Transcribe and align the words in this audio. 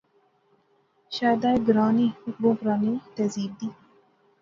شاردا 1.15 1.47
ہیک 1.53 1.61
گراں 1.67 1.91
نئیں 1.97 2.13
یک 2.27 2.35
بہوں 2.41 2.55
پرانی 2.59 2.91
تہذیب 3.15 3.51
دی 3.59 3.69